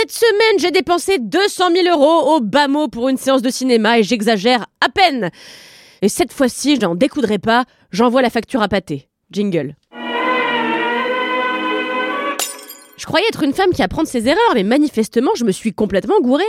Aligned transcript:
Cette 0.00 0.12
semaine, 0.12 0.60
j'ai 0.60 0.70
dépensé 0.70 1.18
200 1.18 1.70
000 1.74 1.88
euros 1.98 2.36
au 2.36 2.40
bas 2.40 2.68
mot 2.68 2.86
pour 2.86 3.08
une 3.08 3.16
séance 3.16 3.42
de 3.42 3.50
cinéma 3.50 3.98
et 3.98 4.04
j'exagère 4.04 4.66
à 4.80 4.88
peine. 4.88 5.30
Et 6.02 6.08
cette 6.08 6.32
fois-ci, 6.32 6.76
je 6.76 6.82
n'en 6.82 6.94
découdrai 6.94 7.40
pas, 7.40 7.64
j'envoie 7.90 8.22
la 8.22 8.30
facture 8.30 8.62
à 8.62 8.68
pâté. 8.68 9.08
Jingle. 9.32 9.74
Je 12.98 13.06
croyais 13.06 13.26
être 13.28 13.44
une 13.44 13.52
femme 13.52 13.70
qui 13.70 13.80
apprend 13.84 14.02
de 14.02 14.08
ses 14.08 14.26
erreurs, 14.26 14.54
mais 14.54 14.64
manifestement, 14.64 15.30
je 15.36 15.44
me 15.44 15.52
suis 15.52 15.72
complètement 15.72 16.20
gourée. 16.20 16.42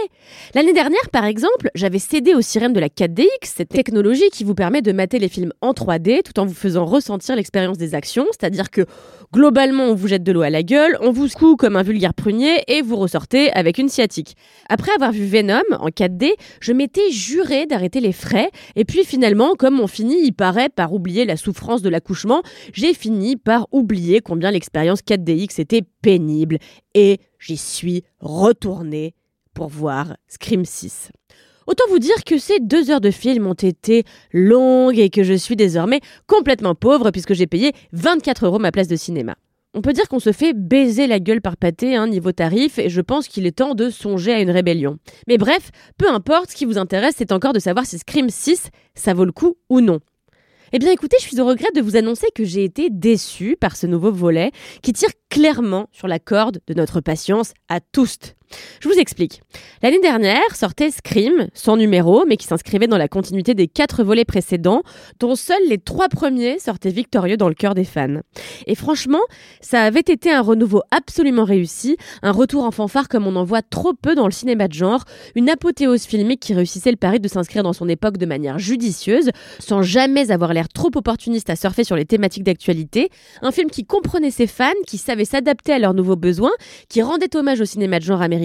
L'année 0.56 0.74
dernière, 0.74 1.08
par 1.12 1.26
exemple, 1.26 1.70
j'avais 1.76 2.00
cédé 2.00 2.34
aux 2.34 2.42
sirènes 2.42 2.74
de 2.74 2.80
la 2.80 2.90
4DX, 2.90 3.28
cette 3.44 3.70
technologie 3.70 4.32
qui 4.32 4.44
vous 4.44 4.56
permet 4.56 4.82
de 4.82 4.92
mater 4.92 5.20
les 5.20 5.30
films 5.30 5.54
en 5.62 5.74
3D 5.74 6.24
tout 6.24 6.40
en 6.40 6.48
vous 6.48 6.56
faisant 6.56 6.86
ressentir 6.86 7.36
l'expérience 7.36 7.78
des 7.78 7.94
actions, 7.94 8.26
c'est-à-dire 8.32 8.72
que 8.72 8.88
globalement, 9.32 9.84
on 9.84 9.94
vous 9.94 10.08
jette 10.08 10.24
de 10.24 10.32
l'eau 10.32 10.42
à 10.42 10.50
la 10.50 10.64
gueule, 10.64 10.98
on 11.02 11.12
vous 11.12 11.28
secoue 11.28 11.56
comme 11.56 11.76
un 11.76 11.84
vulgaire 11.84 12.16
prunier 12.16 12.64
et 12.68 12.82
vous 12.82 12.96
ressortez 12.96 13.52
avec 13.52 13.78
une 13.78 13.88
sciatique. 13.88 14.36
Après 14.70 14.92
avoir 14.92 15.12
vu 15.12 15.26
Venom 15.26 15.62
en 15.80 15.90
4D, 15.90 16.32
je 16.62 16.74
m'étais 16.74 17.12
juré 17.12 17.68
d'arrêter 17.68 18.00
les 18.00 18.12
frais, 18.12 18.50
et 18.76 18.86
puis 18.86 19.06
finalement, 19.06 19.54
comme 19.54 19.80
on 19.80 19.88
finit, 19.88 20.20
il 20.24 20.34
paraît, 20.34 20.70
par 20.70 20.94
oublier 20.94 21.26
la 21.26 21.38
souffrance 21.38 21.84
de 21.84 21.90
l'accouchement, 21.90 22.42
j'ai 22.74 22.96
fini 22.96 23.36
par 23.36 23.68
oublier 23.72 24.22
combien 24.22 24.50
l'expérience 24.50 25.02
4DX 25.02 25.62
était 25.62 25.84
pénible 26.02 26.39
et 26.94 27.20
j'y 27.40 27.58
suis 27.58 28.04
retournée 28.20 29.14
pour 29.54 29.68
voir 29.68 30.16
Scream 30.28 30.66
6. 30.66 31.12
Autant 31.68 31.84
vous 31.90 32.00
dire 32.00 32.24
que 32.26 32.40
ces 32.40 32.60
deux 32.60 32.90
heures 32.90 33.02
de 33.02 33.12
film 33.12 33.46
ont 33.46 33.54
été 33.54 34.04
longues 34.34 34.98
et 34.98 35.10
que 35.10 35.24
je 35.24 35.36
suis 35.36 35.56
désormais 35.56 36.02
complètement 36.26 36.74
pauvre 36.74 37.12
puisque 37.12 37.34
j'ai 37.34 37.46
payé 37.46 37.74
24 37.94 38.48
euros 38.48 38.60
ma 38.60 38.72
place 38.72 38.88
de 38.88 38.96
cinéma. 38.96 39.36
On 39.76 39.84
peut 39.84 39.94
dire 39.94 40.10
qu'on 40.10 40.20
se 40.20 40.32
fait 40.32 40.54
baiser 40.54 41.06
la 41.06 41.20
gueule 41.20 41.42
par 41.42 41.56
pâté, 41.56 41.96
hein, 41.96 42.08
niveau 42.08 42.32
tarif, 42.32 42.80
et 42.80 42.90
je 42.90 43.02
pense 43.02 43.28
qu'il 43.28 43.46
est 43.46 43.52
temps 43.52 43.76
de 43.76 43.92
songer 43.92 44.34
à 44.34 44.42
une 44.42 44.50
rébellion. 44.50 44.98
Mais 45.28 45.38
bref, 45.38 45.70
peu 45.96 46.10
importe, 46.10 46.50
ce 46.50 46.56
qui 46.56 46.66
vous 46.66 46.80
intéresse, 46.80 47.14
c'est 47.18 47.32
encore 47.32 47.54
de 47.54 47.60
savoir 47.60 47.86
si 47.86 48.00
Scream 48.00 48.32
6, 48.32 48.70
ça 48.96 49.14
vaut 49.14 49.26
le 49.26 49.32
coup 49.32 49.58
ou 49.70 49.80
non. 49.80 50.00
Eh 50.72 50.80
bien 50.80 50.92
écoutez, 50.92 51.18
je 51.20 51.28
suis 51.28 51.40
au 51.40 51.46
regret 51.46 51.70
de 51.76 51.82
vous 51.82 51.98
annoncer 51.98 52.28
que 52.34 52.44
j'ai 52.44 52.64
été 52.64 52.90
déçue 52.90 53.58
par 53.60 53.76
ce 53.76 53.86
nouveau 53.86 54.12
volet 54.12 54.52
qui 54.82 54.94
tire 54.94 55.10
clairement 55.30 55.88
sur 55.92 56.08
la 56.08 56.20
corde 56.20 56.60
de 56.68 56.74
notre 56.74 57.02
patience 57.02 57.54
à 57.70 57.80
tous. 57.80 58.18
Je 58.80 58.90
vous 58.90 58.98
explique. 58.98 59.42
L'année 59.84 60.00
dernière 60.00 60.56
sortait 60.56 60.92
Scream, 60.92 61.48
sans 61.54 61.78
numéro, 61.78 62.26
mais 62.28 62.38
qui 62.38 62.48
s'inscrivait 62.48 62.88
dans 62.88 62.98
la 62.98 63.08
continuité 63.08 63.54
des 63.54 63.68
quatre 63.68 64.04
volets 64.04 64.26
précédents, 64.26 64.84
dont 65.20 65.36
seuls 65.36 65.68
les 65.68 65.78
trois 65.78 66.10
premiers 66.10 66.60
sortaient 66.60 66.90
victorieux 66.90 67.38
dans 67.38 67.50
le 67.50 67.56
cœur 67.56 67.76
des 67.76 67.84
fans. 67.84 68.22
Et 68.66 68.76
franchement, 68.76 69.20
ça 69.62 69.84
avait 69.84 70.00
été 70.00 70.32
un 70.32 70.42
renouveau 70.42 70.82
absolument 70.92 71.44
réussi, 71.44 71.98
un 72.24 72.32
retour 72.32 72.64
en 72.64 72.72
fanfare 72.72 73.08
comme 73.08 73.28
on 73.28 73.36
en 73.36 73.44
voit 73.44 73.62
trop 73.62 73.94
peu 73.94 74.16
dans 74.16 74.26
le 74.26 74.32
cinéma 74.32 74.68
de 74.68 74.74
genre, 74.74 75.04
une 75.36 75.50
apothéose 75.50 76.04
filmique 76.04 76.40
qui 76.40 76.54
réussissait 76.54 76.92
le 76.92 76.98
pari 76.98 77.20
de 77.20 77.28
s'inscrire 77.28 77.64
dans 77.64 77.74
son 77.74 77.88
époque 77.88 78.18
de 78.18 78.26
manière 78.26 78.60
judicieuse, 78.60 79.30
sans 79.60 79.82
jamais 79.82 80.32
avoir 80.32 80.54
l'air 80.54 80.70
trop 80.70 80.90
opportuniste 80.96 81.50
à 81.50 81.56
surfer 81.56 81.84
sur 81.84 81.96
les 81.96 82.06
thématiques 82.06 82.44
d'actualité, 82.44 83.10
un 83.42 83.52
film 83.52 83.70
qui 83.70 83.86
comprenait 83.86 84.32
ses 84.32 84.48
fans, 84.48 84.72
qui 84.88 84.98
savait 84.98 85.26
s'adapter 85.26 85.74
à 85.74 85.80
leurs 85.80 85.94
nouveaux 85.94 86.16
besoins, 86.16 86.52
qui 86.88 87.02
rendait 87.02 87.36
hommage 87.36 87.62
au 87.62 87.66
cinéma 87.66 88.00
de 88.00 88.04
genre 88.04 88.22
américain 88.22 88.39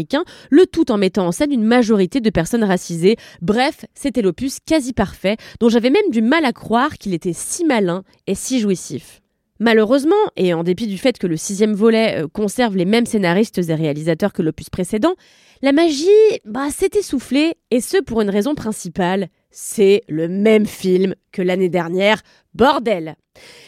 le 0.50 0.66
tout 0.66 0.90
en 0.90 0.98
mettant 0.98 1.26
en 1.26 1.32
scène 1.32 1.52
une 1.52 1.64
majorité 1.64 2.20
de 2.20 2.30
personnes 2.30 2.64
racisées. 2.64 3.16
Bref, 3.40 3.84
c'était 3.94 4.22
l'opus 4.22 4.58
quasi 4.64 4.92
parfait, 4.92 5.36
dont 5.60 5.68
j'avais 5.68 5.90
même 5.90 6.10
du 6.10 6.22
mal 6.22 6.44
à 6.44 6.52
croire 6.52 6.98
qu'il 6.98 7.14
était 7.14 7.32
si 7.32 7.64
malin 7.64 8.02
et 8.26 8.34
si 8.34 8.60
jouissif. 8.60 9.20
Malheureusement, 9.60 10.16
et 10.36 10.52
en 10.52 10.64
dépit 10.64 10.88
du 10.88 10.98
fait 10.98 11.16
que 11.16 11.28
le 11.28 11.36
sixième 11.36 11.74
volet 11.74 12.22
euh, 12.22 12.28
conserve 12.28 12.76
les 12.76 12.84
mêmes 12.84 13.06
scénaristes 13.06 13.58
et 13.58 13.74
réalisateurs 13.74 14.32
que 14.32 14.42
l'opus 14.42 14.68
précédent, 14.68 15.14
la 15.62 15.72
magie 15.72 16.08
bah, 16.44 16.70
s'est 16.70 16.90
essoufflée, 16.98 17.54
et 17.70 17.80
ce 17.80 18.02
pour 18.02 18.20
une 18.20 18.30
raison 18.30 18.54
principale, 18.56 19.28
c'est 19.54 20.02
le 20.08 20.28
même 20.28 20.66
film 20.66 21.14
que 21.32 21.42
l'année 21.42 21.68
dernière, 21.68 22.22
bordel 22.54 23.16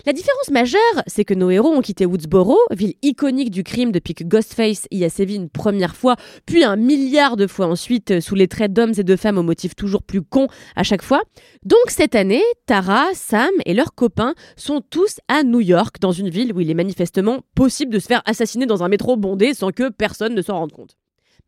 la 0.04 0.12
différence 0.12 0.50
majeure, 0.50 1.02
c'est 1.08 1.24
que 1.24 1.34
nos 1.34 1.50
héros 1.50 1.70
ont 1.70 1.80
quitté 1.80 2.06
Woodsboro, 2.06 2.56
ville 2.70 2.94
iconique 3.02 3.50
du 3.50 3.64
crime 3.64 3.90
depuis 3.90 4.14
que 4.14 4.22
Ghostface 4.22 4.86
y 4.92 5.04
a 5.04 5.08
sévi 5.08 5.34
une 5.34 5.48
première 5.48 5.96
fois, 5.96 6.14
puis 6.46 6.62
un 6.62 6.76
milliard 6.76 7.36
de 7.36 7.48
fois 7.48 7.66
ensuite 7.66 8.12
euh, 8.12 8.20
sous 8.20 8.36
les 8.36 8.46
traits 8.46 8.72
d'hommes 8.72 8.92
et 8.96 9.02
de 9.02 9.16
femmes 9.16 9.38
aux 9.38 9.42
motifs 9.42 9.74
toujours 9.74 10.04
plus 10.04 10.22
cons 10.22 10.46
à 10.76 10.84
chaque 10.84 11.02
fois. 11.02 11.22
Donc 11.64 11.88
cette 11.88 12.14
année, 12.14 12.44
Tara, 12.66 13.06
Sam 13.14 13.50
et 13.64 13.74
leurs 13.74 13.94
copains 13.94 14.34
sont 14.56 14.80
tous 14.80 15.18
à 15.26 15.42
New 15.42 15.60
York, 15.60 15.96
dans 16.00 16.12
une 16.12 16.28
ville 16.28 16.52
où 16.52 16.60
il 16.60 16.70
est 16.70 16.74
manifestement 16.74 17.40
possible 17.56 17.92
de 17.92 17.98
se 17.98 18.06
faire 18.06 18.22
assassiner 18.24 18.66
dans 18.66 18.84
un 18.84 18.88
métro 18.88 19.16
bondé 19.16 19.54
sans 19.54 19.72
que 19.72 19.88
personne 19.88 20.34
ne 20.34 20.42
s'en 20.42 20.58
rende 20.58 20.72
compte. 20.72 20.96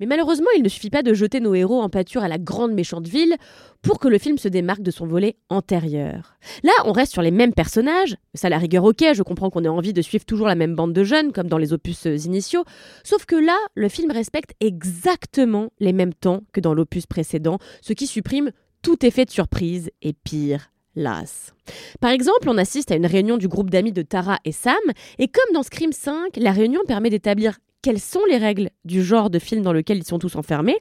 Mais 0.01 0.07
malheureusement, 0.07 0.49
il 0.57 0.63
ne 0.63 0.69
suffit 0.69 0.91
pas 0.91 1.03
de 1.03 1.15
jeter 1.15 1.41
nos 1.41 1.55
héros 1.55 1.81
en 1.81 1.89
pâture 1.89 2.23
à 2.23 2.29
la 2.29 2.39
grande 2.39 2.73
méchante 2.73 3.07
ville 3.07 3.37
pour 3.83 3.99
que 3.99 4.09
le 4.09 4.19
film 4.19 4.39
se 4.39 4.49
démarque 4.49 4.83
de 4.83 4.91
son 4.91 5.07
volet 5.07 5.37
antérieur. 5.49 6.37
Là, 6.63 6.73
on 6.85 6.93
reste 6.93 7.13
sur 7.13 7.23
les 7.23 7.31
mêmes 7.31 7.53
personnages, 7.53 8.17
ça 8.35 8.49
la 8.49 8.59
rigueur 8.59 8.85
ok, 8.85 9.05
je 9.15 9.23
comprends 9.23 9.51
qu'on 9.51 9.65
ait 9.65 9.69
envie 9.69 9.93
de 9.93 10.03
suivre 10.03 10.25
toujours 10.25 10.47
la 10.47 10.55
même 10.55 10.75
bande 10.75 10.93
de 10.93 11.05
jeunes, 11.05 11.33
comme 11.33 11.49
dans 11.49 11.59
les 11.59 11.73
opus 11.73 12.07
euh, 12.07 12.17
initiaux, 12.17 12.65
sauf 13.05 13.25
que 13.25 13.37
là, 13.37 13.57
le 13.75 13.89
film 13.89 14.11
respecte 14.11 14.53
exactement 14.61 15.71
les 15.81 15.93
mêmes 15.93 16.15
temps 16.15 16.43
que 16.53 16.61
dans 16.61 16.75
l'opus 16.75 17.07
précédent, 17.07 17.59
ce 17.81 17.93
qui 17.93 18.07
supprime 18.07 18.51
tout 18.83 19.05
effet 19.05 19.25
de 19.25 19.31
surprise 19.31 19.91
et 20.03 20.13
pire, 20.13 20.71
las. 20.95 21.55
Par 22.01 22.11
exemple, 22.11 22.49
on 22.49 22.59
assiste 22.59 22.91
à 22.91 22.97
une 22.97 23.07
réunion 23.07 23.37
du 23.37 23.49
groupe 23.49 23.71
d'amis 23.71 23.93
de 23.93 24.03
Tara 24.03 24.39
et 24.45 24.53
Sam, 24.53 24.75
et 25.19 25.29
comme 25.29 25.55
dans 25.55 25.63
Scream 25.63 25.93
5, 25.93 26.37
la 26.37 26.53
réunion 26.53 26.81
permet 26.87 27.11
d'établir 27.11 27.59
quelles 27.83 28.00
sont 28.00 28.25
les 28.28 28.39
règles 28.39 28.71
du 28.84 29.03
genre 29.03 29.31
de 29.31 29.39
film 29.39 29.62
dans 29.62 29.72
lequel 29.72 29.99
ils 29.99 30.05
sont 30.05 30.19
tous 30.19 30.37
enfermés. 30.37 30.78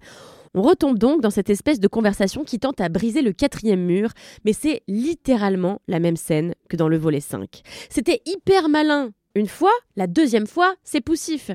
On 0.53 0.61
retombe 0.61 0.97
donc 0.97 1.21
dans 1.21 1.29
cette 1.29 1.49
espèce 1.49 1.79
de 1.79 1.87
conversation 1.87 2.43
qui 2.43 2.59
tente 2.59 2.81
à 2.81 2.89
briser 2.89 3.21
le 3.21 3.33
quatrième 3.33 3.85
mur, 3.85 4.09
mais 4.45 4.53
c'est 4.53 4.81
littéralement 4.87 5.81
la 5.87 5.99
même 5.99 6.17
scène 6.17 6.55
que 6.69 6.77
dans 6.77 6.87
le 6.87 6.97
volet 6.97 7.19
5. 7.19 7.61
C'était 7.89 8.21
hyper 8.25 8.69
malin 8.69 9.11
une 9.37 9.47
fois, 9.47 9.73
la 9.95 10.07
deuxième 10.07 10.47
fois, 10.47 10.73
c'est 10.83 10.99
poussif. 10.99 11.51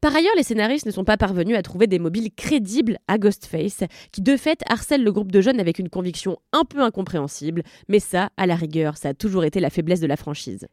Par 0.00 0.14
ailleurs, 0.14 0.36
les 0.36 0.44
scénaristes 0.44 0.86
ne 0.86 0.92
sont 0.92 1.02
pas 1.02 1.16
parvenus 1.16 1.56
à 1.56 1.62
trouver 1.62 1.88
des 1.88 1.98
mobiles 1.98 2.30
crédibles 2.30 2.98
à 3.08 3.18
Ghostface, 3.18 3.82
qui 4.12 4.22
de 4.22 4.36
fait 4.36 4.60
harcèle 4.68 5.02
le 5.02 5.10
groupe 5.10 5.32
de 5.32 5.40
jeunes 5.40 5.58
avec 5.58 5.80
une 5.80 5.88
conviction 5.88 6.36
un 6.52 6.64
peu 6.64 6.80
incompréhensible, 6.80 7.64
mais 7.88 7.98
ça, 7.98 8.28
à 8.36 8.46
la 8.46 8.54
rigueur, 8.54 8.96
ça 8.98 9.08
a 9.08 9.14
toujours 9.14 9.44
été 9.44 9.58
la 9.58 9.70
faiblesse 9.70 9.98
de 9.98 10.06
la 10.06 10.16
franchise. 10.16 10.68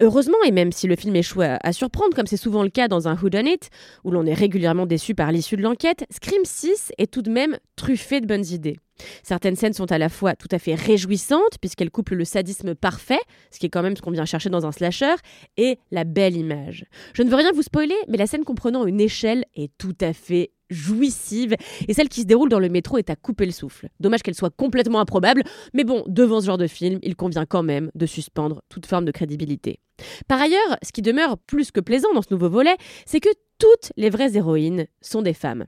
Heureusement, 0.00 0.36
et 0.44 0.50
même 0.50 0.72
si 0.72 0.86
le 0.86 0.96
film 0.96 1.16
échoue 1.16 1.42
à, 1.42 1.72
surprendre, 1.72 2.14
comme 2.14 2.26
c'est 2.26 2.36
souvent 2.36 2.62
le 2.62 2.68
cas 2.68 2.86
dans 2.86 3.08
un 3.08 3.16
It, 3.16 3.70
où 4.04 4.10
l'on 4.10 4.26
est 4.26 4.34
régulièrement 4.34 4.84
déçu 4.84 5.14
par 5.14 5.32
l'issue 5.32 5.56
de 5.56 5.62
l'enquête, 5.62 6.04
Scream 6.10 6.42
6 6.44 6.92
est 6.98 7.10
tout 7.10 7.22
de 7.22 7.30
même 7.30 7.56
truffé 7.76 8.20
de 8.20 8.26
bonnes 8.26 8.44
idées. 8.44 8.78
Certaines 9.22 9.56
scènes 9.56 9.72
sont 9.72 9.90
à 9.92 9.98
la 9.98 10.08
fois 10.08 10.34
tout 10.34 10.48
à 10.50 10.58
fait 10.58 10.74
réjouissantes, 10.74 11.58
puisqu'elles 11.60 11.90
couplent 11.90 12.14
le 12.14 12.24
sadisme 12.24 12.74
parfait, 12.74 13.20
ce 13.50 13.58
qui 13.58 13.66
est 13.66 13.70
quand 13.70 13.82
même 13.82 13.96
ce 13.96 14.02
qu'on 14.02 14.10
vient 14.10 14.24
chercher 14.24 14.50
dans 14.50 14.66
un 14.66 14.72
slasher, 14.72 15.14
et 15.56 15.78
la 15.90 16.04
belle 16.04 16.36
image. 16.36 16.84
Je 17.14 17.22
ne 17.22 17.28
veux 17.28 17.36
rien 17.36 17.52
vous 17.52 17.62
spoiler, 17.62 17.96
mais 18.08 18.16
la 18.16 18.26
scène 18.26 18.44
comprenant 18.44 18.86
une 18.86 19.00
échelle 19.00 19.44
est 19.54 19.70
tout 19.78 19.96
à 20.00 20.12
fait 20.12 20.50
jouissive 20.70 21.54
et 21.86 21.94
celle 21.94 22.08
qui 22.08 22.22
se 22.22 22.26
déroule 22.26 22.48
dans 22.48 22.58
le 22.58 22.68
métro 22.68 22.98
est 22.98 23.10
à 23.10 23.16
couper 23.16 23.46
le 23.46 23.52
souffle. 23.52 23.88
Dommage 24.00 24.22
qu'elle 24.22 24.34
soit 24.34 24.54
complètement 24.54 25.00
improbable, 25.00 25.42
mais 25.74 25.84
bon, 25.84 26.02
devant 26.06 26.40
ce 26.40 26.46
genre 26.46 26.58
de 26.58 26.66
film, 26.66 26.98
il 27.02 27.16
convient 27.16 27.46
quand 27.46 27.62
même 27.62 27.90
de 27.94 28.06
suspendre 28.06 28.62
toute 28.68 28.86
forme 28.86 29.04
de 29.04 29.12
crédibilité. 29.12 29.80
Par 30.28 30.40
ailleurs, 30.40 30.76
ce 30.82 30.92
qui 30.92 31.02
demeure 31.02 31.38
plus 31.38 31.70
que 31.70 31.80
plaisant 31.80 32.12
dans 32.14 32.22
ce 32.22 32.32
nouveau 32.32 32.50
volet, 32.50 32.76
c'est 33.06 33.20
que 33.20 33.30
toutes 33.58 33.92
les 33.96 34.10
vraies 34.10 34.36
héroïnes 34.36 34.86
sont 35.00 35.22
des 35.22 35.34
femmes. 35.34 35.66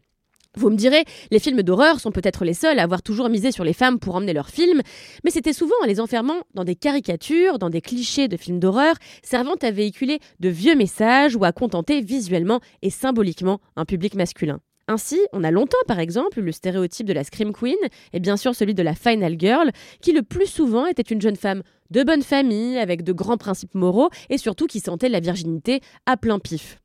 Vous 0.56 0.70
me 0.70 0.76
direz, 0.76 1.04
les 1.30 1.38
films 1.38 1.62
d'horreur 1.62 2.00
sont 2.00 2.10
peut-être 2.10 2.44
les 2.44 2.54
seuls 2.54 2.80
à 2.80 2.82
avoir 2.82 3.02
toujours 3.02 3.28
misé 3.28 3.52
sur 3.52 3.62
les 3.62 3.72
femmes 3.72 4.00
pour 4.00 4.16
emmener 4.16 4.32
leurs 4.32 4.48
films, 4.48 4.80
mais 5.22 5.30
c'était 5.30 5.52
souvent 5.52 5.76
en 5.82 5.86
les 5.86 6.00
enfermant 6.00 6.40
dans 6.54 6.64
des 6.64 6.74
caricatures, 6.74 7.60
dans 7.60 7.70
des 7.70 7.80
clichés 7.80 8.26
de 8.26 8.36
films 8.36 8.58
d'horreur, 8.58 8.96
servant 9.22 9.54
à 9.62 9.70
véhiculer 9.70 10.18
de 10.40 10.48
vieux 10.48 10.74
messages 10.74 11.36
ou 11.36 11.44
à 11.44 11.52
contenter 11.52 12.00
visuellement 12.00 12.60
et 12.82 12.90
symboliquement 12.90 13.60
un 13.76 13.84
public 13.84 14.16
masculin. 14.16 14.58
Ainsi, 14.88 15.20
on 15.32 15.44
a 15.44 15.52
longtemps, 15.52 15.76
par 15.86 16.00
exemple, 16.00 16.40
le 16.40 16.50
stéréotype 16.50 17.06
de 17.06 17.12
la 17.12 17.22
Scream 17.22 17.52
Queen, 17.52 17.76
et 18.12 18.18
bien 18.18 18.36
sûr 18.36 18.54
celui 18.54 18.74
de 18.74 18.82
la 18.82 18.94
Final 18.94 19.36
Girl, 19.38 19.70
qui 20.00 20.12
le 20.12 20.22
plus 20.22 20.46
souvent 20.46 20.86
était 20.86 21.02
une 21.02 21.20
jeune 21.20 21.36
femme 21.36 21.62
de 21.90 22.02
bonne 22.02 22.22
famille, 22.22 22.78
avec 22.78 23.04
de 23.04 23.12
grands 23.12 23.36
principes 23.36 23.74
moraux, 23.74 24.08
et 24.28 24.38
surtout 24.38 24.66
qui 24.66 24.80
sentait 24.80 25.10
la 25.10 25.20
virginité 25.20 25.82
à 26.06 26.16
plein 26.16 26.38
pif. 26.38 26.78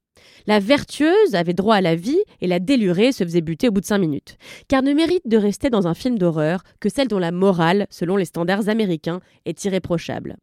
La 0.47 0.59
vertueuse 0.59 1.35
avait 1.35 1.53
droit 1.53 1.75
à 1.75 1.81
la 1.81 1.95
vie 1.95 2.21
et 2.41 2.47
la 2.47 2.59
délurée 2.59 3.11
se 3.11 3.23
faisait 3.23 3.41
buter 3.41 3.69
au 3.69 3.71
bout 3.71 3.81
de 3.81 3.85
cinq 3.85 3.99
minutes. 3.99 4.37
Car 4.67 4.81
ne 4.81 4.93
mérite 4.93 5.27
de 5.27 5.37
rester 5.37 5.69
dans 5.69 5.87
un 5.87 5.93
film 5.93 6.17
d'horreur 6.17 6.63
que 6.79 6.89
celle 6.89 7.07
dont 7.07 7.19
la 7.19 7.31
morale, 7.31 7.87
selon 7.89 8.17
les 8.17 8.25
standards 8.25 8.69
américains, 8.69 9.21
est 9.45 9.63
irréprochable. 9.65 10.37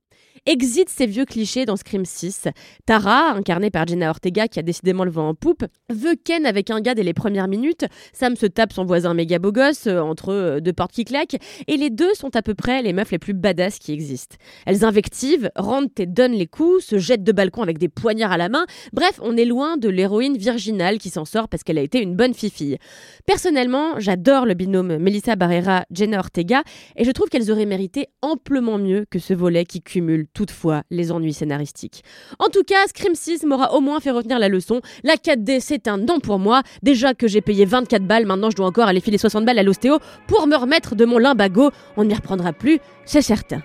Exit 0.46 0.88
ces 0.88 1.06
vieux 1.06 1.26
clichés 1.26 1.66
dans 1.66 1.76
Scream 1.76 2.04
6. 2.04 2.48
Tara, 2.86 3.32
incarnée 3.32 3.70
par 3.70 3.86
Jenna 3.86 4.08
Ortega 4.08 4.48
qui 4.48 4.58
a 4.58 4.62
décidément 4.62 5.04
le 5.04 5.10
vent 5.10 5.28
en 5.28 5.34
poupe, 5.34 5.64
veut 5.90 6.14
Ken 6.24 6.46
avec 6.46 6.70
un 6.70 6.80
gars 6.80 6.94
dès 6.94 7.02
les 7.02 7.12
premières 7.12 7.46
minutes. 7.46 7.84
Sam 8.14 8.36
se 8.36 8.46
tape 8.46 8.72
son 8.72 8.84
voisin 8.84 9.12
méga 9.12 9.38
beau 9.38 9.52
gosse 9.52 9.86
euh, 9.86 10.00
entre 10.00 10.32
euh, 10.32 10.60
deux 10.60 10.72
portes 10.72 10.92
qui 10.92 11.04
claquent 11.04 11.36
et 11.68 11.76
les 11.76 11.90
deux 11.90 12.14
sont 12.14 12.34
à 12.36 12.42
peu 12.42 12.54
près 12.54 12.80
les 12.82 12.94
meufs 12.94 13.10
les 13.10 13.18
plus 13.18 13.34
badass 13.34 13.78
qui 13.78 13.92
existent. 13.92 14.36
Elles 14.64 14.84
invectivent, 14.84 15.50
rendent 15.56 15.90
et 15.98 16.06
donnent 16.06 16.32
les 16.32 16.46
coups, 16.46 16.84
se 16.84 16.98
jettent 16.98 17.24
de 17.24 17.32
balcon 17.32 17.62
avec 17.62 17.76
des 17.76 17.88
poignards 17.88 18.32
à 18.32 18.38
la 18.38 18.48
main. 18.48 18.64
Bref, 18.94 19.20
on 19.22 19.36
est 19.36 19.44
loin 19.44 19.76
de 19.76 19.90
l'héroïne 19.90 20.38
virginale 20.38 20.98
qui 20.98 21.10
s'en 21.10 21.26
sort 21.26 21.48
parce 21.48 21.64
qu'elle 21.64 21.78
a 21.78 21.82
été 21.82 22.00
une 22.00 22.16
bonne 22.16 22.34
fifille. 22.34 22.78
Personnellement, 23.26 23.98
j'adore 23.98 24.46
le 24.46 24.54
binôme 24.54 24.96
Melissa 24.96 25.36
Barrera-Jenna 25.36 26.18
Ortega 26.18 26.62
et 26.96 27.04
je 27.04 27.10
trouve 27.10 27.28
qu'elles 27.28 27.50
auraient 27.50 27.66
mérité 27.66 28.08
amplement 28.22 28.78
mieux 28.78 29.04
que 29.10 29.18
ce 29.18 29.34
volet 29.34 29.66
qui 29.66 29.82
cumule 29.82 30.26
toutefois 30.32 30.82
les 30.90 31.12
ennuis 31.12 31.32
scénaristiques. 31.32 32.02
En 32.38 32.48
tout 32.48 32.62
cas, 32.62 32.86
Scream 32.88 33.14
6 33.14 33.44
m'aura 33.44 33.74
au 33.74 33.80
moins 33.80 34.00
fait 34.00 34.10
retenir 34.10 34.38
la 34.38 34.48
leçon. 34.48 34.80
La 35.04 35.14
4D, 35.14 35.60
c'est 35.60 35.88
un 35.88 35.98
non 35.98 36.20
pour 36.20 36.38
moi. 36.38 36.62
Déjà 36.82 37.14
que 37.14 37.28
j'ai 37.28 37.40
payé 37.40 37.64
24 37.64 38.04
balles, 38.04 38.26
maintenant 38.26 38.50
je 38.50 38.56
dois 38.56 38.66
encore 38.66 38.88
aller 38.88 39.00
filer 39.00 39.18
60 39.18 39.44
balles 39.44 39.58
à 39.58 39.62
l'ostéo 39.62 39.98
pour 40.26 40.46
me 40.46 40.56
remettre 40.56 40.94
de 40.94 41.04
mon 41.04 41.18
limbago. 41.18 41.70
On 41.96 42.04
n'y 42.04 42.14
reprendra 42.14 42.52
plus, 42.52 42.78
c'est 43.04 43.22
certain. 43.22 43.62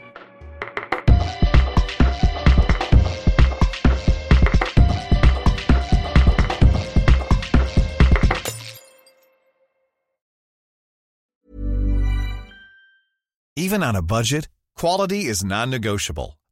Even 13.58 13.84
on 13.84 13.96
a 13.96 14.02
budget, 14.02 14.50
quality 14.76 15.28
is 15.28 15.46
non-negotiable. 15.46 16.38